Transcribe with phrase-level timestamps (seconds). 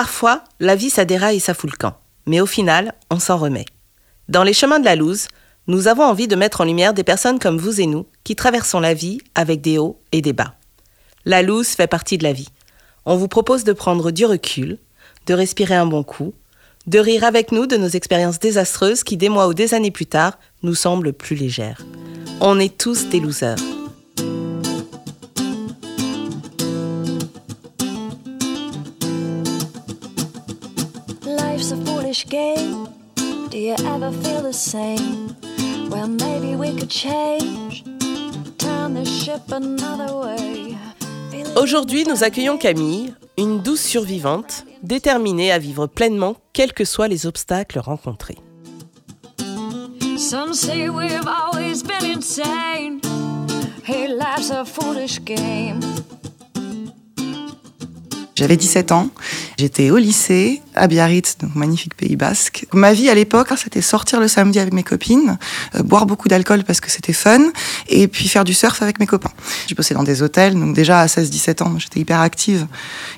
[0.00, 1.98] Parfois, la vie déraille et ça fout le camp.
[2.24, 3.66] Mais au final, on s'en remet.
[4.30, 5.28] Dans les chemins de la loose,
[5.66, 8.80] nous avons envie de mettre en lumière des personnes comme vous et nous qui traversons
[8.80, 10.54] la vie avec des hauts et des bas.
[11.26, 12.48] La loose fait partie de la vie.
[13.04, 14.78] On vous propose de prendre du recul,
[15.26, 16.32] de respirer un bon coup,
[16.86, 20.06] de rire avec nous de nos expériences désastreuses qui, des mois ou des années plus
[20.06, 21.84] tard, nous semblent plus légères.
[22.40, 23.58] On est tous des losers.
[32.20, 32.88] Foolish game.
[33.50, 35.34] Do you ever feel the same?
[35.90, 37.84] Well, maybe we could change.
[38.58, 40.76] Turn the ship another way.
[41.56, 47.26] Aujourd'hui, nous accueillons Camille, une douce survivante, déterminée à vivre pleinement quels que soient les
[47.26, 48.38] obstacles rencontrés.
[50.18, 53.00] Some say we've always been insane.
[53.84, 55.80] Hey, life's a foolish game.
[58.40, 59.10] J'avais 17 ans,
[59.58, 62.64] j'étais au lycée à Biarritz, donc magnifique Pays Basque.
[62.72, 65.36] Ma vie à l'époque, c'était sortir le samedi avec mes copines,
[65.74, 67.50] euh, boire beaucoup d'alcool parce que c'était fun,
[67.90, 69.32] et puis faire du surf avec mes copains.
[69.66, 72.66] J'ai bossé dans des hôtels, donc déjà à 16-17 ans, j'étais hyper active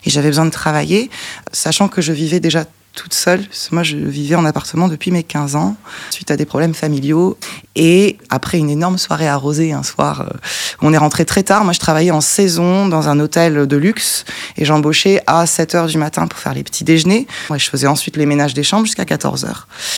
[0.04, 1.08] et j'avais besoin de travailler,
[1.52, 3.42] sachant que je vivais déjà toute seule.
[3.70, 5.76] Moi, je vivais en appartement depuis mes 15 ans,
[6.10, 7.38] suite à des problèmes familiaux.
[7.74, 10.36] Et après une énorme soirée arrosée un soir, euh,
[10.82, 11.64] on est rentré très tard.
[11.64, 14.24] Moi, je travaillais en saison dans un hôtel de luxe
[14.58, 17.26] et j'embauchais à 7 h du matin pour faire les petits déjeuners.
[17.48, 19.54] Moi, je faisais ensuite les ménages des chambres jusqu'à 14 h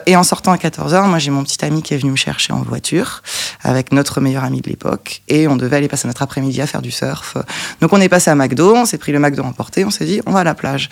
[0.06, 2.16] Et en sortant à 14 h moi, j'ai mon petit ami qui est venu me
[2.16, 3.22] chercher en voiture
[3.62, 6.82] avec notre meilleur ami de l'époque et on devait aller passer notre après-midi à faire
[6.82, 7.36] du surf.
[7.80, 10.20] Donc, on est passé à McDo, on s'est pris le McDo emporté, on s'est dit,
[10.26, 10.88] on va à la plage.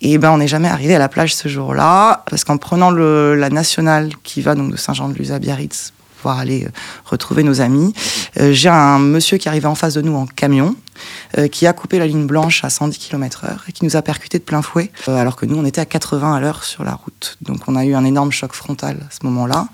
[0.00, 3.48] Et ben, on n'est jamais arrivé à la plage ce jour-là, parce qu'en prenant la
[3.48, 6.70] nationale qui va donc de Saint-Jean-de-Luz à Biarritz, pouvoir aller euh,
[7.06, 7.94] retrouver nos amis,
[8.38, 10.76] euh, j'ai un monsieur qui arrivait en face de nous en camion,
[11.38, 14.38] euh, qui a coupé la ligne blanche à 110 km/h et qui nous a percuté
[14.38, 17.38] de plein fouet, alors que nous on était à 80 à l'heure sur la route.
[17.40, 19.68] Donc on a eu un énorme choc frontal à ce moment-là,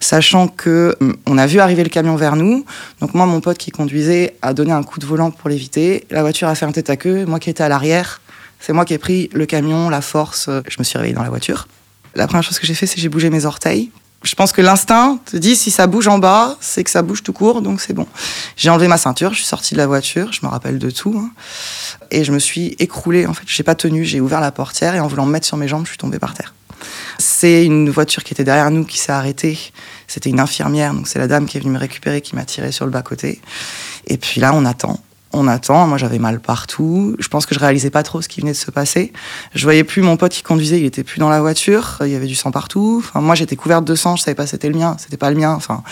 [0.00, 2.64] sachant que hum, on a vu arriver le camion vers nous.
[3.00, 6.04] Donc moi mon pote qui conduisait a donné un coup de volant pour l'éviter.
[6.10, 7.26] La voiture a fait un tête à queue.
[7.26, 8.20] Moi qui étais à l'arrière,
[8.64, 10.48] c'est moi qui ai pris le camion, la force.
[10.68, 11.66] Je me suis réveillée dans la voiture.
[12.14, 13.90] La première chose que j'ai fait, c'est j'ai bougé mes orteils.
[14.22, 17.24] Je pense que l'instinct te dit si ça bouge en bas, c'est que ça bouge
[17.24, 18.06] tout court, donc c'est bon.
[18.56, 21.18] J'ai enlevé ma ceinture, je suis sortie de la voiture, je me rappelle de tout,
[21.18, 21.32] hein,
[22.12, 23.26] et je me suis écroulée.
[23.26, 25.56] En fait, j'ai pas tenu, j'ai ouvert la portière et en voulant me mettre sur
[25.56, 26.54] mes jambes, je suis tombée par terre.
[27.18, 29.58] C'est une voiture qui était derrière nous qui s'est arrêtée.
[30.06, 32.70] C'était une infirmière, donc c'est la dame qui est venue me récupérer, qui m'a tiré
[32.70, 33.40] sur le bas côté.
[34.06, 35.00] Et puis là, on attend
[35.32, 35.86] on attend.
[35.86, 37.16] Moi, j'avais mal partout.
[37.18, 39.12] Je pense que je réalisais pas trop ce qui venait de se passer.
[39.54, 41.98] Je voyais plus mon pote qui conduisait, il était plus dans la voiture.
[42.02, 43.02] Il y avait du sang partout.
[43.04, 44.16] Enfin, moi, j'étais couverte de sang.
[44.16, 45.52] Je savais pas c'était le mien, c'était pas le mien.
[45.52, 45.82] Enfin,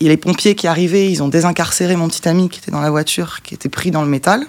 [0.00, 1.10] a les pompiers qui arrivaient.
[1.10, 4.02] Ils ont désincarcéré mon petit ami qui était dans la voiture, qui était pris dans
[4.02, 4.46] le métal.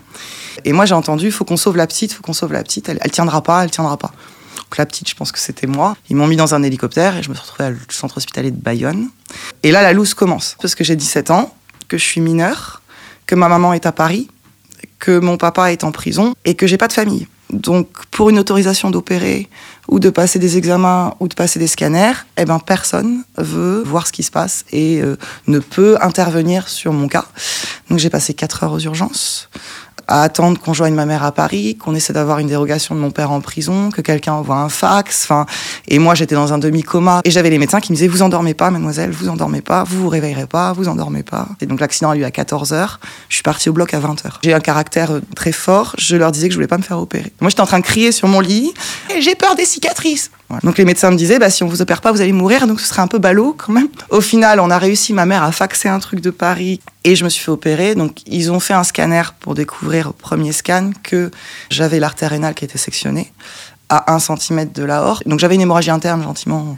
[0.63, 2.89] Et moi, j'ai entendu, faut qu'on sauve la petite, faut qu'on sauve la petite.
[2.89, 4.11] Elle, elle tiendra pas, elle tiendra pas.
[4.57, 5.95] Donc la petite, je pense que c'était moi.
[6.09, 8.59] Ils m'ont mis dans un hélicoptère et je me suis retrouvée au centre hospitalier de
[8.59, 9.09] Bayonne.
[9.63, 11.53] Et là, la loose commence parce que j'ai 17 ans,
[11.87, 12.81] que je suis mineure
[13.25, 14.29] que ma maman est à Paris,
[14.99, 17.27] que mon papa est en prison et que j'ai pas de famille.
[17.51, 19.49] Donc, pour une autorisation d'opérer
[19.87, 24.07] ou de passer des examens ou de passer des scanners, eh ben personne veut voir
[24.07, 25.15] ce qui se passe et euh,
[25.47, 27.25] ne peut intervenir sur mon cas.
[27.89, 29.49] Donc, j'ai passé quatre heures aux urgences
[30.07, 33.11] à attendre qu'on joigne ma mère à Paris, qu'on essaie d'avoir une dérogation de mon
[33.11, 35.23] père en prison, que quelqu'un envoie un fax.
[35.23, 35.45] Enfin,
[35.87, 38.53] et moi j'étais dans un demi-coma et j'avais les médecins qui me disaient vous endormez
[38.53, 41.47] pas, mademoiselle, vous endormez pas, vous vous réveillerez pas, vous endormez pas.
[41.61, 42.87] Et donc l'accident a eu à 14 h
[43.29, 45.95] Je suis partie au bloc à 20 h J'ai un caractère euh, très fort.
[45.97, 47.33] Je leur disais que je voulais pas me faire opérer.
[47.41, 48.73] Moi j'étais en train de crier sur mon lit.
[49.19, 50.31] J'ai peur des cicatrices.
[50.63, 52.79] Donc les médecins me disaient, bah, si on vous opère pas, vous allez mourir, donc
[52.79, 53.87] ce serait un peu ballot quand même.
[54.09, 57.23] Au final, on a réussi, ma mère a faxé un truc de Paris et je
[57.23, 57.95] me suis fait opérer.
[57.95, 61.31] Donc ils ont fait un scanner pour découvrir au premier scan que
[61.69, 63.31] j'avais l'artère rénale qui était sectionnée
[63.89, 65.27] à 1 cm de la horte.
[65.27, 66.77] Donc j'avais une hémorragie interne gentiment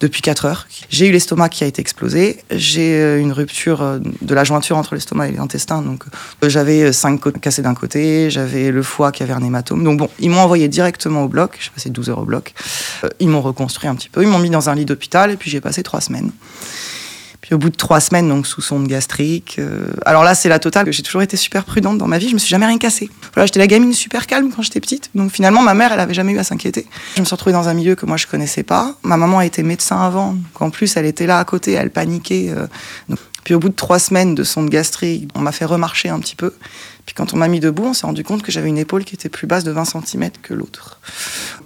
[0.00, 0.66] depuis 4 heures.
[0.90, 2.38] J'ai eu l'estomac qui a été explosé.
[2.50, 5.82] J'ai euh, une rupture euh, de la jointure entre l'estomac et l'intestin.
[5.82, 6.04] Donc,
[6.42, 9.84] euh, j'avais 5 côtes cassées d'un côté, j'avais le foie qui avait un hématome.
[9.84, 11.58] Donc, bon, ils m'ont envoyé directement au bloc.
[11.60, 12.54] J'ai passé 12 heures au bloc.
[13.20, 14.22] Ils m'ont reconstruit un petit peu.
[14.22, 16.30] Ils m'ont mis dans un lit d'hôpital et puis j'ai passé 3 semaines.
[17.46, 19.60] Puis au bout de trois semaines, donc sous sonde gastrique.
[19.60, 20.92] Euh, alors là, c'est la totale.
[20.92, 22.28] J'ai toujours été super prudente dans ma vie.
[22.28, 23.08] Je me suis jamais rien cassé.
[23.34, 25.10] Voilà, j'étais la gamine super calme quand j'étais petite.
[25.14, 26.88] Donc finalement, ma mère, elle avait jamais eu à s'inquiéter.
[27.14, 28.96] Je me suis retrouvée dans un milieu que moi je connaissais pas.
[29.04, 30.32] Ma maman a été médecin avant.
[30.32, 32.48] Donc en plus, elle était là à côté, elle paniquait.
[32.48, 32.66] Euh,
[33.08, 33.20] donc...
[33.44, 36.34] Puis au bout de trois semaines de sonde gastrique, on m'a fait remarcher un petit
[36.34, 36.52] peu.
[37.06, 39.14] Puis quand on m'a mis debout, on s'est rendu compte que j'avais une épaule qui
[39.14, 40.98] était plus basse de 20 cm que l'autre.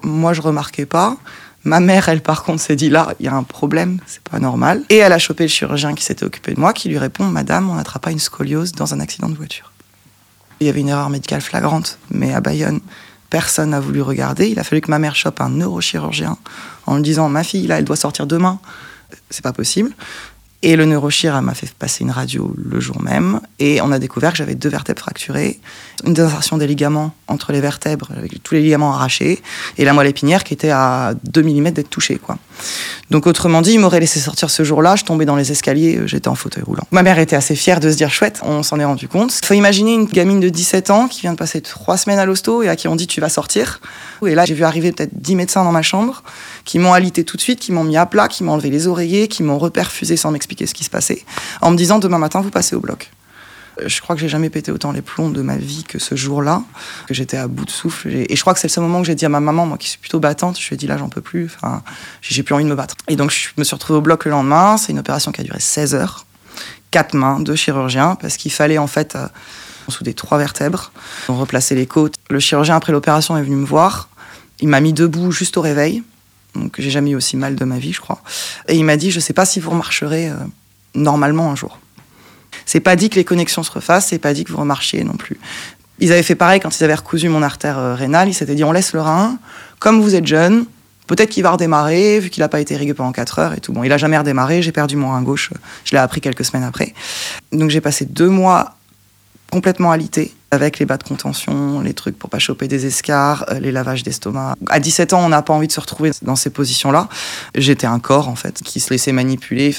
[0.03, 1.17] Moi, je remarquais pas.
[1.65, 4.39] Ma mère, elle, par contre, s'est dit là, il y a un problème, c'est pas
[4.39, 4.83] normal.
[4.89, 7.69] Et elle a chopé le chirurgien qui s'était occupé de moi, qui lui répond Madame,
[7.69, 9.73] on n'attrape pas une scoliose dans un accident de voiture.
[10.61, 12.81] Il y avait une erreur médicale flagrante, mais à Bayonne,
[13.31, 14.49] Personne n'a voulu regarder.
[14.51, 16.37] Il a fallu que ma mère chope un neurochirurgien
[16.87, 18.59] en lui disant Ma fille, là, elle doit sortir demain.
[19.31, 19.93] C'est pas possible.
[20.63, 23.41] Et le neurochir m'a fait passer une radio le jour même.
[23.59, 25.59] Et on a découvert que j'avais deux vertèbres fracturées,
[26.05, 29.41] une désinsertion des ligaments entre les vertèbres, avec tous les ligaments arrachés,
[29.79, 32.19] et la moelle épinière qui était à 2 mm d'être touchée.
[32.19, 32.37] Quoi.
[33.11, 36.07] Donc autrement dit, il m'aurait laissé sortir ce jour-là, je tombais dans les escaliers, euh,
[36.07, 36.85] j'étais en fauteuil roulant.
[36.91, 39.33] Ma mère était assez fière de se dire chouette, on s'en est rendu compte.
[39.45, 42.63] Faut imaginer une gamine de 17 ans qui vient de passer trois semaines à l'hosto
[42.63, 43.81] et à qui on dit tu vas sortir.
[44.27, 46.23] Et là, j'ai vu arriver peut-être 10 médecins dans ma chambre
[46.71, 48.87] qui m'ont alité tout de suite, qui m'ont mis à plat, qui m'ont enlevé les
[48.87, 51.25] oreillers, qui m'ont reperfusé sans m'expliquer ce qui se passait,
[51.63, 53.11] en me disant demain matin, vous passez au bloc.
[53.81, 56.15] Euh, Je crois que j'ai jamais pété autant les plombs de ma vie que ce
[56.15, 56.63] jour-là,
[57.09, 58.09] que j'étais à bout de souffle.
[58.11, 59.79] Et je crois que c'est le seul moment que j'ai dit à ma maman, moi
[59.79, 61.51] qui suis plutôt battante, je lui ai dit là, j'en peux plus,
[62.23, 62.95] j'ai plus envie de me battre.
[63.09, 64.77] Et donc, je me suis retrouvée au bloc le lendemain.
[64.77, 66.25] C'est une opération qui a duré 16 heures,
[66.93, 69.27] quatre mains, deux chirurgiens, parce qu'il fallait en fait euh,
[69.89, 70.93] souder trois vertèbres,
[71.29, 72.15] on replaçait les côtes.
[72.29, 74.09] Le chirurgien, après l'opération, est venu me voir.
[74.61, 76.05] Il m'a mis debout juste au réveil.
[76.55, 78.23] Donc, j'ai jamais eu aussi mal de ma vie, je crois.
[78.69, 80.35] Et il m'a dit, je sais pas si vous remarcherez euh,
[80.95, 81.79] normalement un jour.
[82.67, 85.15] C'est pas dit que les connexions se refassent, c'est pas dit que vous remarchiez non
[85.15, 85.39] plus.
[86.01, 88.29] Ils avaient fait pareil quand ils avaient recousu mon artère euh, rénale.
[88.29, 89.39] Ils s'étaient dit on laisse le rein.
[89.79, 90.65] Comme vous êtes jeune,
[91.07, 93.73] peut-être qu'il va redémarrer, vu qu'il n'a pas été irrigué pendant 4 heures et tout.
[93.73, 94.63] Bon, il a jamais redémarré.
[94.63, 95.51] J'ai perdu mon rein gauche.
[95.85, 96.95] Je l'ai appris quelques semaines après.
[97.53, 98.77] Donc j'ai passé deux mois
[99.51, 103.61] complètement alité avec les bas de contention, les trucs pour pas choper des escarres, euh,
[103.61, 104.57] les lavages d'estomac.
[104.69, 107.09] À 17 ans, on n'a pas envie de se retrouver dans ces positions-là.
[107.55, 109.75] J'étais un corps en fait qui se laissait manipuler.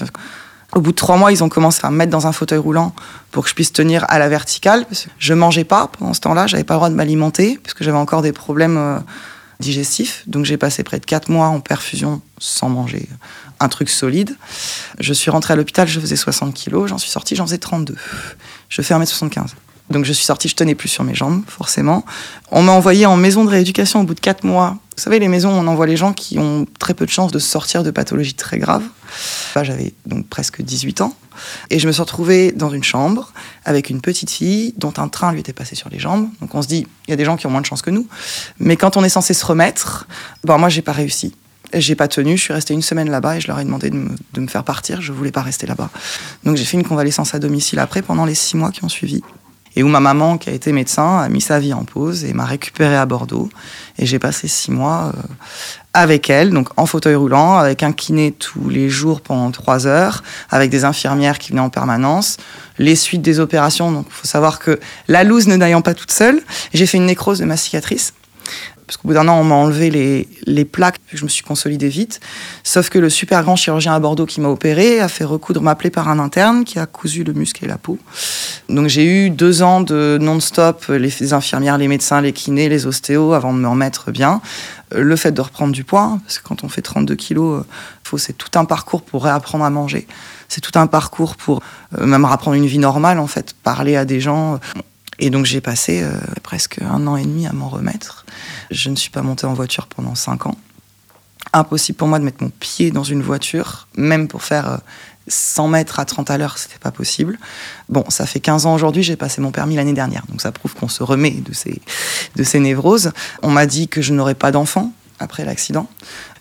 [0.73, 2.95] Au bout de trois mois, ils ont commencé à me mettre dans un fauteuil roulant
[3.31, 4.85] pour que je puisse tenir à la verticale.
[4.85, 7.83] Parce que je mangeais pas pendant ce temps-là, j'avais pas le droit de m'alimenter puisque
[7.83, 8.99] j'avais encore des problèmes euh,
[9.59, 10.23] digestifs.
[10.27, 13.09] Donc j'ai passé près de quatre mois en perfusion sans manger
[13.59, 14.37] un truc solide.
[14.99, 17.95] Je suis rentrée à l'hôpital, je faisais 60 kilos, j'en suis sortie, j'en faisais 32.
[18.69, 19.49] Je fais 1m75.
[19.91, 22.05] Donc je suis sortie, je tenais plus sur mes jambes, forcément.
[22.49, 24.77] On m'a envoyé en maison de rééducation au bout de quatre mois.
[24.97, 27.39] Vous savez, les maisons, on envoie les gens qui ont très peu de chances de
[27.39, 28.83] sortir de pathologies très graves.
[29.55, 31.13] J'avais donc presque 18 ans.
[31.69, 33.31] Et je me suis retrouvée dans une chambre
[33.65, 36.29] avec une petite fille dont un train lui était passé sur les jambes.
[36.39, 37.89] Donc on se dit, il y a des gens qui ont moins de chance que
[37.89, 38.07] nous.
[38.59, 40.07] Mais quand on est censé se remettre,
[40.43, 41.33] bon, moi, j'ai pas réussi.
[41.73, 43.95] J'ai pas tenu, je suis restée une semaine là-bas et je leur ai demandé de
[43.95, 45.01] me, de me faire partir.
[45.01, 45.89] Je voulais pas rester là-bas.
[46.43, 49.23] Donc j'ai fait une convalescence à domicile après pendant les six mois qui ont suivi
[49.75, 52.33] et où ma maman, qui a été médecin, a mis sa vie en pause et
[52.33, 53.49] m'a récupéré à Bordeaux.
[53.97, 55.21] Et j'ai passé six mois euh,
[55.93, 60.23] avec elle, donc en fauteuil roulant, avec un kiné tous les jours pendant trois heures,
[60.49, 62.37] avec des infirmières qui venaient en permanence,
[62.77, 63.91] les suites des opérations.
[63.91, 66.41] Donc il faut savoir que la loose ne n'ayant pas toute seule,
[66.73, 68.13] j'ai fait une nécrose de ma cicatrice.
[68.91, 71.87] Parce qu'au bout d'un an, on m'a enlevé les, les plaques, je me suis consolidée
[71.87, 72.19] vite.
[72.61, 75.75] Sauf que le super grand chirurgien à Bordeaux qui m'a opéré a fait recoudre ma
[75.75, 77.97] plaie par un interne qui a cousu le muscle et la peau.
[78.67, 83.31] Donc j'ai eu deux ans de non-stop, les infirmières, les médecins, les kinés, les ostéos,
[83.31, 84.41] avant de me remettre bien.
[84.93, 87.63] Le fait de reprendre du poids, parce que quand on fait 32 kilos,
[88.03, 90.05] faut, c'est tout un parcours pour réapprendre à manger.
[90.49, 91.61] C'est tout un parcours pour
[91.97, 94.59] euh, même reprendre une vie normale, en fait, parler à des gens.
[95.21, 98.25] Et donc j'ai passé euh, presque un an et demi à m'en remettre.
[98.71, 100.57] Je ne suis pas montée en voiture pendant cinq ans.
[101.53, 104.77] Impossible pour moi de mettre mon pied dans une voiture, même pour faire euh,
[105.27, 107.37] 100 mètres à 30 à l'heure, c'était pas possible.
[107.87, 110.73] Bon, ça fait 15 ans aujourd'hui, j'ai passé mon permis l'année dernière, donc ça prouve
[110.73, 111.81] qu'on se remet de ces,
[112.35, 113.11] de ces névroses.
[113.43, 114.91] On m'a dit que je n'aurais pas d'enfant
[115.21, 115.87] après l'accident.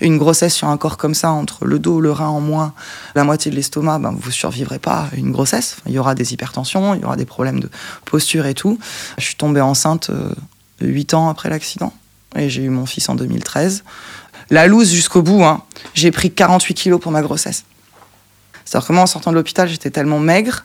[0.00, 2.72] Une grossesse sur un corps comme ça, entre le dos, le rein en moins,
[3.14, 5.76] la moitié de l'estomac, ben, vous survivrez pas à une grossesse.
[5.86, 7.70] Il y aura des hypertensions, il y aura des problèmes de
[8.04, 8.78] posture et tout.
[9.18, 10.34] Je suis tombée enceinte euh,
[10.80, 11.92] 8 ans après l'accident
[12.36, 13.84] et j'ai eu mon fils en 2013.
[14.50, 15.62] La loose jusqu'au bout, hein.
[15.94, 17.64] j'ai pris 48 kilos pour ma grossesse.
[18.64, 20.64] C'est-à-dire que moi, en sortant de l'hôpital, j'étais tellement maigre,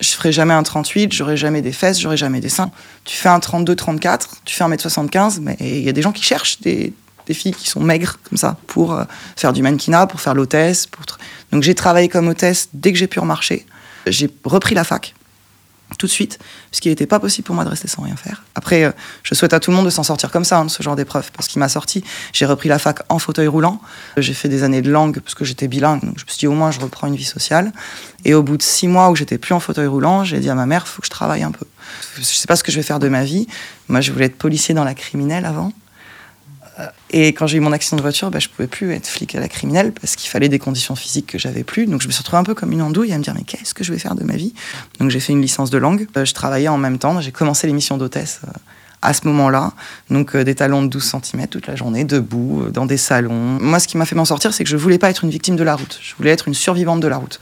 [0.00, 2.70] je ferai jamais un 38, j'aurai jamais des fesses, j'aurai jamais des seins.
[3.04, 6.02] Tu fais un 32, 34, tu fais un mètre 75, mais il y a des
[6.02, 6.92] gens qui cherchent des,
[7.26, 9.04] des filles qui sont maigres comme ça pour euh,
[9.36, 10.86] faire du mannequinat, pour faire l'hôtesse.
[10.86, 11.04] Pour...
[11.52, 13.66] Donc j'ai travaillé comme hôtesse dès que j'ai pu remarcher.
[14.06, 15.14] J'ai repris la fac
[15.98, 16.38] tout de suite,
[16.70, 18.42] puisqu'il n'était pas possible pour moi de rester sans rien faire.
[18.54, 18.90] Après, euh,
[19.22, 21.30] je souhaite à tout le monde de s'en sortir comme ça, hein, ce genre d'épreuve,
[21.32, 22.02] parce qu'il m'a sorti.
[22.32, 23.80] J'ai repris la fac en fauteuil roulant.
[24.16, 26.46] J'ai fait des années de langue, parce que j'étais bilingue, donc je me suis dit
[26.48, 27.72] au moins je reprends une vie sociale.
[28.24, 30.54] Et au bout de six mois où j'étais plus en fauteuil roulant, j'ai dit à
[30.54, 31.66] ma mère, faut que je travaille un peu.
[32.16, 33.46] Je sais pas ce que je vais faire de ma vie.
[33.88, 35.72] Moi, je voulais être policier dans la criminelle avant.
[37.10, 39.40] Et quand j'ai eu mon accident de voiture, bah, je pouvais plus être flic à
[39.40, 41.86] la criminelle parce qu'il fallait des conditions physiques que j'avais plus.
[41.86, 43.72] Donc je me suis retrouvée un peu comme une andouille à me dire mais qu'est-ce
[43.72, 44.52] que je vais faire de ma vie?
[45.00, 46.06] Donc j'ai fait une licence de langue.
[46.16, 47.20] Euh, je travaillais en même temps.
[47.20, 48.50] J'ai commencé l'émission d'hôtesse euh,
[49.06, 49.72] à ce moment-là.
[50.10, 53.58] Donc euh, des talons de 12 cm toute la journée, debout, euh, dans des salons.
[53.60, 55.54] Moi, ce qui m'a fait m'en sortir, c'est que je voulais pas être une victime
[55.54, 55.98] de la route.
[56.02, 57.40] Je voulais être une survivante de la route.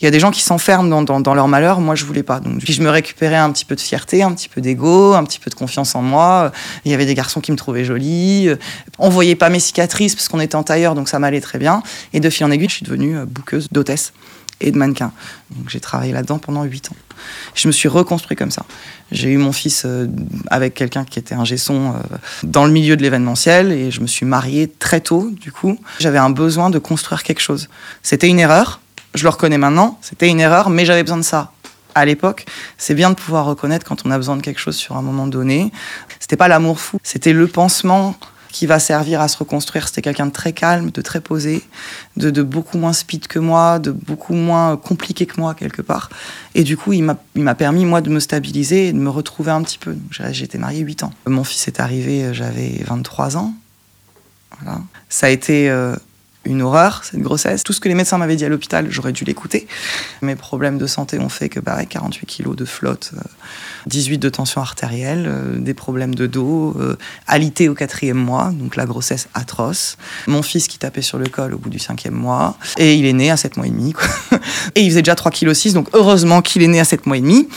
[0.00, 1.80] Il y a des gens qui s'enferment dans, leur malheur.
[1.80, 2.38] Moi, je voulais pas.
[2.40, 5.24] Donc, puis je me récupérais un petit peu de fierté, un petit peu d'ego, un
[5.24, 6.52] petit peu de confiance en moi.
[6.84, 8.50] Il y avait des garçons qui me trouvaient jolie.
[8.98, 11.82] On voyait pas mes cicatrices parce qu'on était en tailleur, donc ça m'allait très bien.
[12.12, 14.12] Et de fil en aiguille, je suis devenue bouqueuse d'hôtesse
[14.60, 15.12] et de mannequin.
[15.50, 16.96] Donc j'ai travaillé là-dedans pendant 8 ans.
[17.54, 18.64] Je me suis reconstruit comme ça.
[19.12, 20.06] J'ai eu mon fils euh,
[20.48, 24.06] avec quelqu'un qui était un gesson euh, dans le milieu de l'événementiel et je me
[24.06, 25.78] suis mariée très tôt, du coup.
[25.98, 27.68] J'avais un besoin de construire quelque chose.
[28.02, 28.80] C'était une erreur,
[29.14, 31.52] je le reconnais maintenant, c'était une erreur, mais j'avais besoin de ça.
[31.94, 32.44] À l'époque,
[32.76, 35.26] c'est bien de pouvoir reconnaître quand on a besoin de quelque chose sur un moment
[35.26, 35.72] donné.
[36.20, 38.14] C'était pas l'amour fou, c'était le pansement
[38.50, 39.88] qui va servir à se reconstruire.
[39.88, 41.62] C'était quelqu'un de très calme, de très posé,
[42.16, 46.10] de, beaucoup moins speed que moi, de beaucoup moins compliqué que moi quelque part.
[46.54, 49.62] Et du coup, il m'a permis, moi, de me stabiliser et de me retrouver un
[49.62, 49.96] petit peu.
[50.10, 51.12] J'étais mariée 8 ans.
[51.26, 53.54] Mon fils est arrivé, j'avais 23 ans.
[54.60, 54.80] Voilà.
[55.08, 55.96] Ça a été euh,
[56.46, 57.62] une horreur, cette grossesse.
[57.62, 59.66] Tout ce que les médecins m'avaient dit à l'hôpital, j'aurais dû l'écouter.
[60.22, 63.12] Mes problèmes de santé ont fait que bah, 48 kilos de flotte,
[63.86, 68.76] 18 de tension artérielle, euh, des problèmes de dos, euh, alité au quatrième mois, donc
[68.76, 69.96] la grossesse atroce.
[70.26, 72.56] Mon fils qui tapait sur le col au bout du cinquième mois.
[72.78, 73.94] Et il est né à 7 mois et demi.
[74.74, 77.16] Et il faisait déjà 3 kg 6, donc heureusement qu'il est né à 7 mois
[77.16, 77.48] et demi.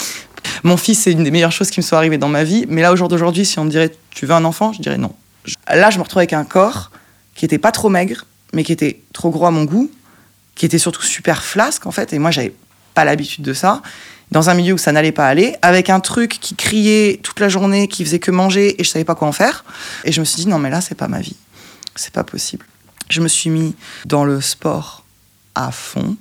[0.63, 2.65] Mon fils, c'est une des meilleures choses qui me sont arrivées dans ma vie.
[2.69, 4.73] Mais là, au jour d'aujourd'hui, si on me dirait, tu veux un enfant?
[4.73, 5.13] Je dirais non.
[5.67, 6.91] Là, je me retrouve avec un corps
[7.35, 9.89] qui était pas trop maigre, mais qui était trop gros à mon goût,
[10.55, 12.53] qui était surtout super flasque en fait, et moi j'avais
[12.93, 13.81] pas l'habitude de ça,
[14.31, 17.49] dans un milieu où ça n'allait pas aller, avec un truc qui criait toute la
[17.49, 19.65] journée, qui faisait que manger, et je savais pas quoi en faire,
[20.03, 21.35] et je me suis dit non mais là c'est pas ma vie,
[21.95, 22.65] c'est pas possible.
[23.09, 23.75] Je me suis mis
[24.05, 25.03] dans le sport
[25.55, 26.15] à fond.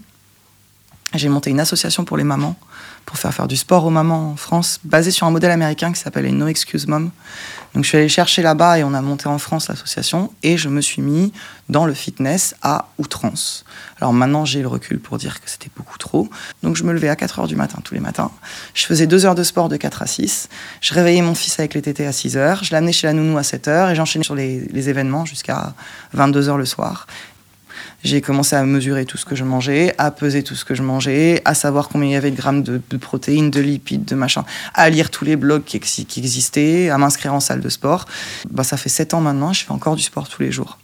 [1.15, 2.57] J'ai monté une association pour les mamans
[3.09, 5.99] pour faire faire du sport aux mamans en France, basé sur un modèle américain qui
[5.99, 7.11] s'appelle No Excuse Mom.
[7.75, 10.69] Donc je suis allée chercher là-bas et on a monté en France l'association et je
[10.69, 11.33] me suis mis
[11.71, 13.65] dans le fitness à outrance.
[13.99, 16.29] Alors maintenant j'ai le recul pour dire que c'était beaucoup trop.
[16.63, 18.31] Donc je me levais à 4 heures du matin tous les matins.
[18.75, 20.51] Je faisais 2 heures de sport de 4 à 6.
[20.83, 22.63] Je réveillais mon fils avec les tétés à 6 heures.
[22.63, 25.73] Je l'amenais chez la nounou à 7 heures et j'enchaînais sur les, les événements jusqu'à
[26.13, 27.07] 22 heures le soir.
[28.05, 30.83] J'ai commencé à mesurer tout ce que je mangeais, à peser tout ce que je
[30.83, 34.45] mangeais, à savoir combien il y avait de grammes de, protéines, de lipides, de machin,
[34.75, 38.05] à lire tous les blogs qui, existaient, à m'inscrire en salle de sport.
[38.51, 40.79] Bah, ça fait sept ans maintenant, je fais encore du sport tous les jours.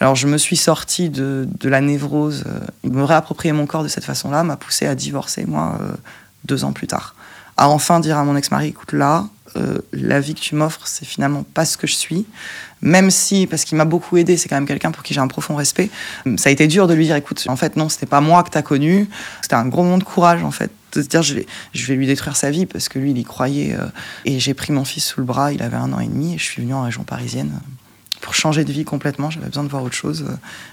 [0.00, 3.88] Alors je me suis sortie de, de la névrose, euh, me réapproprier mon corps de
[3.88, 5.92] cette façon-là m'a poussé à divorcer, moi, euh,
[6.44, 7.14] deux ans plus tard.
[7.56, 11.04] À enfin dire à mon ex-mari, écoute là, euh, la vie que tu m'offres, c'est
[11.04, 12.26] finalement pas ce que je suis.
[12.80, 15.28] Même si, parce qu'il m'a beaucoup aidé, c'est quand même quelqu'un pour qui j'ai un
[15.28, 15.90] profond respect.
[16.36, 18.50] Ça a été dur de lui dire, écoute, en fait, non, c'était pas moi que
[18.50, 19.08] t'as connu.
[19.40, 21.94] C'était un gros moment de courage, en fait, de se dire, je vais, je vais
[21.94, 23.74] lui détruire sa vie parce que lui, il y croyait.
[23.74, 23.86] Euh,
[24.24, 26.38] et j'ai pris mon fils sous le bras, il avait un an et demi, et
[26.38, 27.52] je suis venu en région parisienne
[28.20, 29.30] pour changer de vie complètement.
[29.30, 30.24] J'avais besoin de voir autre chose.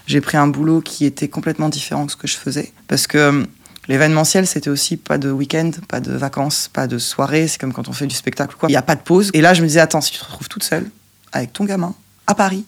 [0.06, 2.72] J'ai pris un boulot qui était complètement différent de ce que je faisais.
[2.88, 3.46] Parce que
[3.90, 7.48] L'événementiel, c'était aussi pas de week-end, pas de vacances, pas de soirée.
[7.48, 8.68] C'est comme quand on fait du spectacle, quoi.
[8.68, 9.32] Il n'y a pas de pause.
[9.34, 10.88] Et là, je me disais, attends, si tu te retrouves toute seule,
[11.32, 11.92] avec ton gamin,
[12.28, 12.64] à Paris,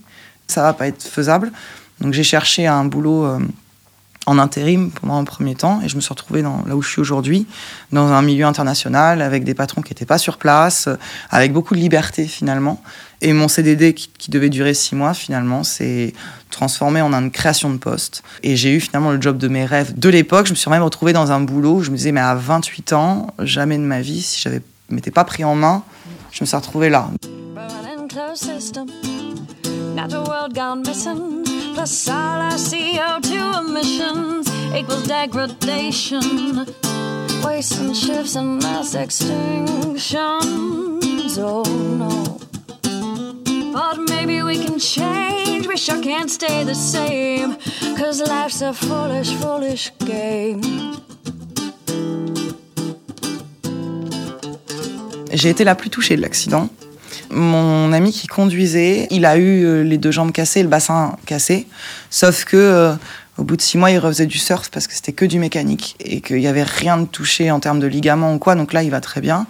[0.48, 1.52] ça va pas être faisable.
[2.00, 3.38] Donc j'ai cherché un boulot euh,
[4.26, 7.00] en intérim pendant un premier temps et je me suis retrouvée là où je suis
[7.00, 7.46] aujourd'hui,
[7.90, 10.88] dans un milieu international avec des patrons qui n'étaient pas sur place,
[11.30, 12.82] avec beaucoup de liberté finalement.
[13.20, 16.12] Et mon CDD qui, devait durer six mois finalement s'est
[16.50, 18.22] transformé en une création de poste.
[18.42, 20.46] Et j'ai eu finalement le job de mes rêves de l'époque.
[20.46, 22.92] Je me suis même retrouvée dans un boulot où je me disais mais à 28
[22.92, 24.62] ans, jamais de ma vie, si j'avais
[24.92, 25.82] m'étais pas pris en main,
[26.30, 27.08] je me suis retrouvée là.
[31.74, 36.66] Plus all our CO2 emissions equals degradation.
[37.44, 41.38] Wasting shifts and mass extinctions.
[41.38, 41.64] Oh
[41.98, 42.38] no.
[43.72, 47.56] But maybe we can change, we sure can't stay the same.
[47.96, 50.60] Cause life's a foolish, foolish game.
[55.32, 56.68] J'ai été la plus touchée de l'accident.
[57.32, 61.66] Mon ami qui conduisait, il a eu euh, les deux jambes cassées, le bassin cassé.
[62.10, 62.94] Sauf que euh,
[63.38, 65.96] au bout de six mois, il refaisait du surf parce que c'était que du mécanique
[66.00, 68.54] et qu'il n'y avait rien de touché en termes de ligaments ou quoi.
[68.54, 69.46] Donc là, il va très bien.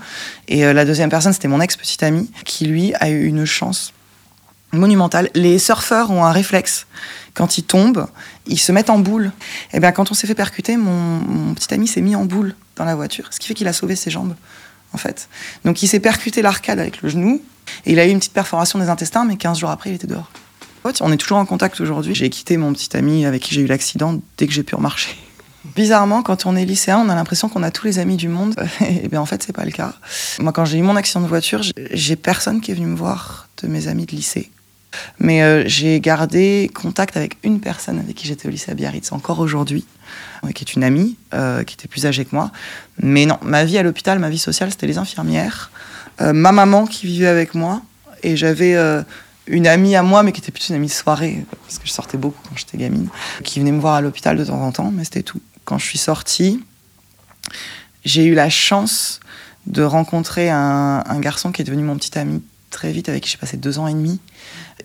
[0.47, 3.93] Et euh, la deuxième personne, c'était mon ex-petit ami qui, lui, a eu une chance
[4.71, 5.29] monumentale.
[5.35, 6.87] Les surfeurs ont un réflexe.
[7.35, 8.07] Quand ils tombent,
[8.47, 9.33] ils se mettent en boule.
[9.73, 12.85] Et bien, quand on s'est fait percuter, mon petit ami s'est mis en boule dans
[12.85, 14.35] la voiture, ce qui fait qu'il a sauvé ses jambes
[14.93, 15.29] en fait.
[15.65, 17.43] Donc il s'est percuté l'arcade avec le genou,
[17.87, 20.07] et il a eu une petite perforation des intestins, mais 15 jours après, il était
[20.07, 20.31] dehors.
[21.01, 22.15] On est toujours en contact aujourd'hui.
[22.15, 25.17] J'ai quitté mon petit ami avec qui j'ai eu l'accident dès que j'ai pu remarcher.
[25.77, 28.55] Bizarrement, quand on est lycéen, on a l'impression qu'on a tous les amis du monde.
[28.81, 29.95] Et bien en fait, c'est pas le cas.
[30.41, 33.49] Moi, quand j'ai eu mon accident de voiture, j'ai personne qui est venu me voir
[33.63, 34.51] de mes amis de lycée.
[35.19, 39.13] Mais euh, j'ai gardé contact avec une personne avec qui j'étais au lycée à Biarritz
[39.13, 39.85] encore aujourd'hui,
[40.55, 42.51] qui est une amie, euh, qui était plus âgée que moi.
[43.01, 45.71] Mais non, ma vie à l'hôpital, ma vie sociale, c'était les infirmières.
[46.21, 47.83] Euh, ma maman qui vivait avec moi.
[48.25, 48.77] Et j'avais
[49.49, 51.93] une amie à moi, mais qui était plutôt une amie de soirée, parce que je
[51.93, 53.09] sortais beaucoup quand j'étais gamine,
[53.43, 55.41] qui venait me voir à l'hôpital de temps en temps, mais c'était tout.
[55.65, 56.63] Quand je suis sortie,
[58.05, 59.21] j'ai eu la chance
[59.67, 63.39] de rencontrer un, garçon qui est devenu mon petit ami très vite, avec qui j'ai
[63.39, 64.19] passé deux ans et demi,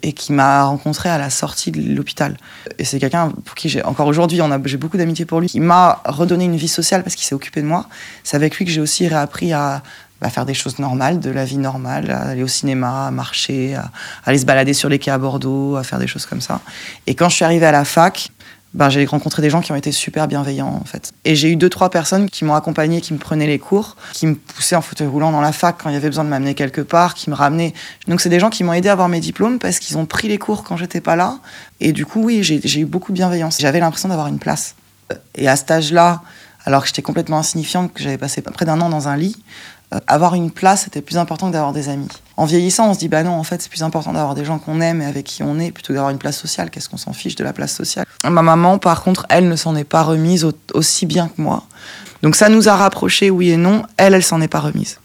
[0.03, 2.37] et qui m'a rencontré à la sortie de l'hôpital.
[2.79, 6.01] Et c'est quelqu'un pour qui j'ai, encore aujourd'hui, j'ai beaucoup d'amitié pour lui, qui m'a
[6.05, 7.87] redonné une vie sociale parce qu'il s'est occupé de moi.
[8.23, 9.83] C'est avec lui que j'ai aussi réappris à,
[10.21, 13.75] à faire des choses normales, de la vie normale, à aller au cinéma, à marcher,
[13.75, 13.91] à,
[14.25, 16.61] aller se balader sur les quais à Bordeaux, à faire des choses comme ça.
[17.05, 18.29] Et quand je suis arrivée à la fac,
[18.77, 21.11] ben, j'ai rencontré des gens qui ont été super bienveillants en fait.
[21.25, 24.27] Et j'ai eu deux trois personnes qui m'ont accompagné, qui me prenaient les cours, qui
[24.27, 26.53] me poussaient en fauteuil roulant dans la fac quand il y avait besoin de m'amener
[26.53, 27.73] quelque part, qui me ramenaient.
[28.07, 30.27] Donc c'est des gens qui m'ont aidé à avoir mes diplômes parce qu'ils ont pris
[30.27, 31.39] les cours quand j'étais pas là.
[31.79, 33.57] Et du coup oui, j'ai eu beaucoup de bienveillance.
[33.59, 34.75] J'avais l'impression d'avoir une place.
[35.33, 36.21] Et à cet âge-là,
[36.63, 39.37] alors que j'étais complètement insignifiante, que j'avais passé près d'un an dans un lit,
[39.93, 42.09] euh, avoir une place, c'était plus important que d'avoir des amis.
[42.37, 44.59] En vieillissant, on se dit, bah non, en fait, c'est plus important d'avoir des gens
[44.59, 46.69] qu'on aime et avec qui on est, plutôt que d'avoir une place sociale.
[46.69, 48.05] Qu'est-ce qu'on s'en fiche de la place sociale?
[48.23, 51.63] Ma maman, par contre, elle ne s'en est pas remise aussi bien que moi.
[52.21, 53.83] Donc ça nous a rapprochés, oui et non.
[53.97, 54.99] Elle, elle s'en est pas remise.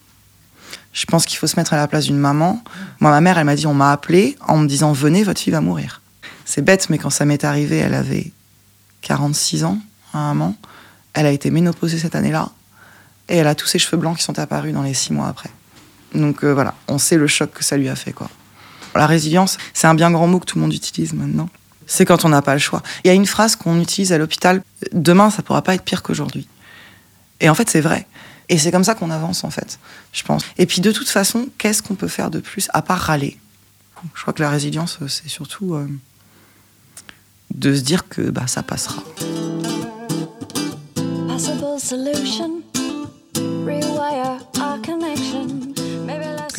[0.92, 2.62] Je pense qu'il faut se mettre à la place d'une maman.
[3.00, 5.54] Moi, ma mère, elle m'a dit, on m'a appelé en me disant, venez, votre fille
[5.54, 6.02] va mourir.
[6.44, 8.30] C'est bête, mais quand ça m'est arrivé, elle avait
[9.00, 9.78] 46 ans,
[10.12, 10.54] à un moment.
[11.14, 12.50] Elle a été ménopausée cette année-là.
[13.30, 15.48] Et elle a tous ses cheveux blancs qui sont apparus dans les six mois après.
[16.14, 18.12] Donc euh, voilà, on sait le choc que ça lui a fait.
[18.12, 18.28] quoi.
[18.94, 21.48] La résilience, c'est un bien grand mot que tout le monde utilise maintenant.
[21.86, 22.82] C'est quand on n'a pas le choix.
[23.04, 26.02] Il y a une phrase qu'on utilise à l'hôpital, demain ça pourra pas être pire
[26.02, 26.46] qu'aujourd'hui.
[27.40, 28.06] Et en fait c'est vrai.
[28.48, 29.78] Et c'est comme ça qu'on avance en fait,
[30.12, 30.42] je pense.
[30.58, 33.38] Et puis de toute façon, qu'est-ce qu'on peut faire de plus à part râler?
[34.14, 35.86] Je crois que la résilience, c'est surtout euh,
[37.54, 39.02] de se dire que bah, ça passera.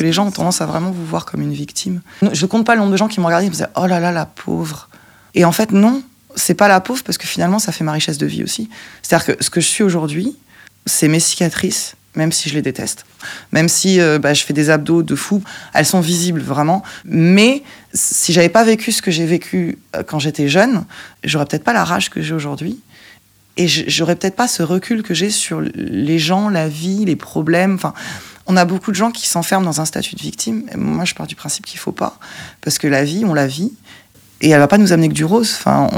[0.04, 2.00] Les gens ont tendance à vraiment vous voir comme une victime.
[2.32, 4.00] Je compte pas le nombre de gens qui me regardent et me disent Oh là
[4.00, 4.88] là, la pauvre.
[5.34, 6.02] Et en fait, non,
[6.36, 8.68] c'est pas la pauvre parce que finalement, ça fait ma richesse de vie aussi.
[9.02, 10.36] C'est-à-dire que ce que je suis aujourd'hui,
[10.86, 13.06] c'est mes cicatrices, même si je les déteste.
[13.52, 16.82] Même si euh, bah, je fais des abdos de fou, elles sont visibles vraiment.
[17.04, 20.84] Mais si j'avais pas vécu ce que j'ai vécu euh, quand j'étais jeune,
[21.24, 22.80] j'aurais peut-être pas la rage que j'ai aujourd'hui.
[23.56, 27.74] Et j'aurais peut-être pas ce recul que j'ai sur les gens, la vie, les problèmes.
[27.74, 27.94] Enfin,
[28.46, 30.64] on a beaucoup de gens qui s'enferment dans un statut de victime.
[30.76, 32.18] moi, je pars du principe qu'il faut pas,
[32.60, 33.72] parce que la vie, on la vit,
[34.40, 35.54] et elle va pas nous amener que du rose.
[35.58, 35.88] Enfin,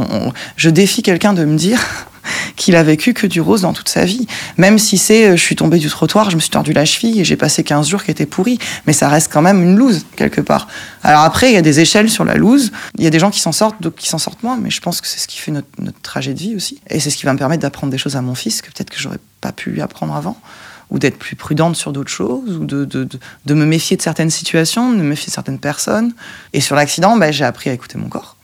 [0.57, 1.81] je défie quelqu'un de me dire
[2.57, 4.27] qu'il a vécu que du rose dans toute sa vie.
[4.57, 7.21] Même si c'est, euh, je suis tombée du trottoir, je me suis tordu la cheville
[7.21, 8.59] et j'ai passé 15 jours qui étaient pourris.
[8.87, 10.69] Mais ça reste quand même une loose, quelque part.
[11.03, 12.73] Alors après, il y a des échelles sur la loose.
[12.99, 14.57] Il y a des gens qui s'en sortent, d'autres qui s'en sortent moins.
[14.57, 15.69] Mais je pense que c'est ce qui fait notre,
[16.03, 16.81] trajet de vie aussi.
[16.89, 18.91] Et c'est ce qui va me permettre d'apprendre des choses à mon fils que peut-être
[18.91, 20.39] que j'aurais pas pu apprendre avant
[20.91, 23.09] ou d'être plus prudente sur d'autres choses, ou de,
[23.49, 26.15] me méfier de certaines situations, de me méfier de certaines personnes.
[26.53, 28.37] Et sur l'accident, ben, j'ai appris à écouter mon corps.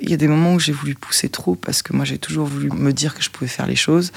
[0.00, 2.46] Il y a des moments où j'ai voulu pousser trop parce que moi j'ai toujours
[2.46, 4.12] voulu me dire que je pouvais faire les choses.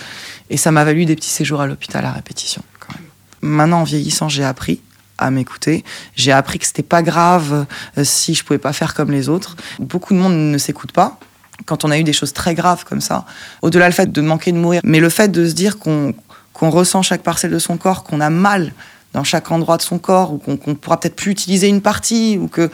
[0.51, 2.61] Et ça m'a valu des petits séjours à l'hôpital à répétition.
[2.79, 3.07] Quand même.
[3.41, 4.81] Maintenant, en vieillissant, j'ai appris
[5.17, 5.83] à m'écouter.
[6.15, 7.65] J'ai appris que c'était pas grave
[7.97, 9.55] euh, si je pouvais pas faire comme les autres.
[9.79, 11.19] Beaucoup de monde ne s'écoute pas
[11.65, 13.25] quand on a eu des choses très graves comme ça.
[13.61, 16.13] Au-delà le fait de manquer de mourir, mais le fait de se dire qu'on
[16.53, 18.73] qu'on ressent chaque parcelle de son corps, qu'on a mal
[19.13, 22.47] dans chaque endroit de son corps, ou qu'on pourra peut-être plus utiliser une partie, ou
[22.47, 22.71] que,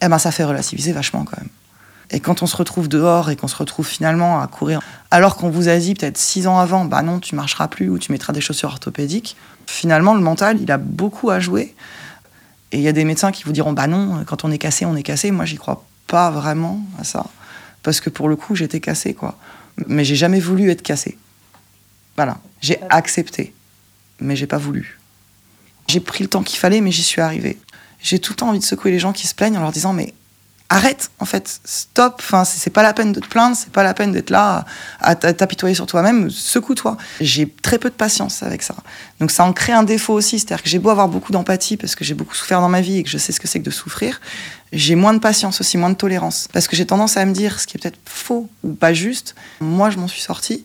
[0.00, 1.48] eh ben, ça fait relativiser vachement quand même.
[2.10, 4.80] Et quand on se retrouve dehors et qu'on se retrouve finalement à courir,
[5.10, 7.98] alors qu'on vous a dit peut-être six ans avant, bah non, tu marcheras plus ou
[7.98, 11.74] tu mettras des chaussures orthopédiques, finalement, le mental, il a beaucoup à jouer.
[12.70, 14.84] Et il y a des médecins qui vous diront, bah non, quand on est cassé,
[14.84, 15.30] on est cassé.
[15.30, 17.26] Moi, j'y crois pas vraiment à ça.
[17.82, 19.36] Parce que pour le coup, j'étais cassé, quoi.
[19.86, 21.18] Mais j'ai jamais voulu être cassé.
[22.16, 22.38] Voilà.
[22.60, 23.54] J'ai accepté,
[24.20, 24.98] mais j'ai pas voulu.
[25.88, 27.58] J'ai pris le temps qu'il fallait, mais j'y suis arrivée.
[28.00, 29.92] J'ai tout le temps envie de secouer les gens qui se plaignent en leur disant
[29.92, 30.14] mais
[30.68, 32.16] arrête, en fait, stop.
[32.18, 34.64] Enfin, c'est pas la peine de te plaindre, c'est pas la peine d'être là
[35.00, 36.30] à t'apitoyer sur toi-même.
[36.30, 36.96] Secoue-toi.
[37.20, 38.74] J'ai très peu de patience avec ça.
[39.20, 41.94] Donc ça en crée un défaut aussi, c'est-à-dire que j'ai beau avoir beaucoup d'empathie parce
[41.94, 43.64] que j'ai beaucoup souffert dans ma vie et que je sais ce que c'est que
[43.64, 44.20] de souffrir,
[44.72, 47.60] j'ai moins de patience aussi, moins de tolérance, parce que j'ai tendance à me dire
[47.60, 49.34] ce qui est peut-être faux ou pas juste.
[49.60, 50.64] Moi, je m'en suis sortie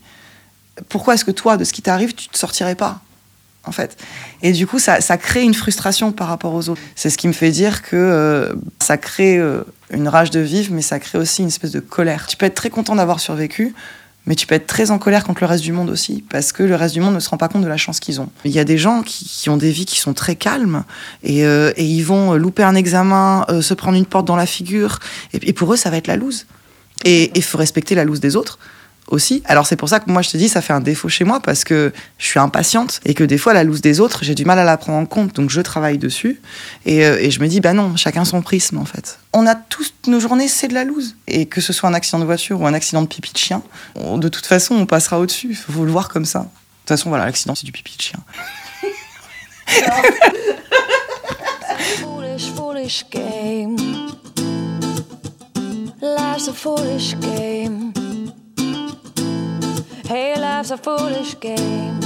[0.90, 3.02] pourquoi est-ce que toi, de ce qui t'arrive, tu te sortirais pas
[3.66, 3.98] en fait?
[4.42, 6.82] Et du coup, ça, crée une frustration par rapport aux autres.
[6.96, 10.74] C'est ce qui me fait dire que euh, ça crée euh, une rage de vivre,
[10.74, 12.28] mais ça crée aussi une espèce de colère.
[12.28, 13.74] Tu peux être très content d'avoir survécu,
[14.26, 16.63] mais tu peux être très en colère contre le reste du monde aussi, parce que
[16.63, 18.30] le reste du monde ne se rend pas compte de la chance qu'ils ont.
[18.46, 20.84] Il y a des gens qui, ont des vies qui sont très calmes,
[21.24, 25.00] et, euh, ils vont louper un examen, se prendre une porte dans la figure,
[25.34, 26.46] et, pour eux, ça va être la loose.
[27.06, 28.60] Et il faut respecter la loose des autres
[29.08, 29.41] aussi.
[29.46, 31.39] Alors c'est pour ça que moi je te dis ça fait un défaut chez moi
[31.39, 34.46] parce que je suis impatiente et que des fois la loose des autres j'ai du
[34.46, 36.41] mal à la prendre en compte donc je travaille dessus
[36.86, 39.20] et, euh, je me dis bah non chacun son prisme en fait.
[39.34, 42.20] On a tous nos journées c'est de la loose et que ce soit un accident
[42.20, 43.62] de voiture ou un accident de pipi de chien
[43.96, 45.56] de toute façon on passera au-dessus.
[45.56, 46.39] Faut le voir comme ça.
[46.39, 48.20] De toute façon voilà l'accident c'est du pipi de chien.
[52.02, 53.76] foolish, foolish game.
[56.02, 57.87] Life's a foolish game.
[60.10, 62.00] Hey, life's a foolish game.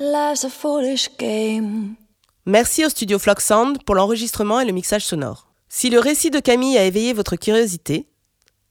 [0.00, 1.94] Life's a foolish game.
[2.46, 5.52] Merci au studio Flock Sound pour l'enregistrement et le mixage sonore.
[5.68, 8.08] Si le récit de Camille a éveillé votre curiosité,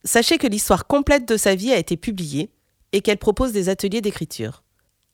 [0.03, 2.51] sachez que l'histoire complète de sa vie a été publiée
[2.91, 4.63] et qu'elle propose des ateliers d'écriture.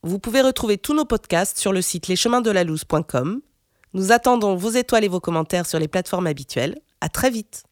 [0.02, 3.42] Vous pouvez retrouver tous nos podcasts sur le site lescheminsdelalouse.com.
[3.94, 6.80] Nous attendons vos étoiles et vos commentaires sur les plateformes habituelles.
[7.02, 7.66] À très vite!